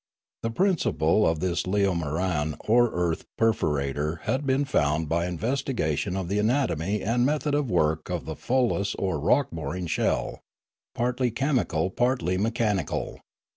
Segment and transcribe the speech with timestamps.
[0.41, 5.45] The principle of this leo moran or earth perforator had been found by investiga
[5.85, 9.19] 88 Leomarie 89 tion of the anatomy and method of work of the pholas or
[9.19, 10.39] rock boring shell,
[10.95, 13.19] partly chemical, partly mechani cal.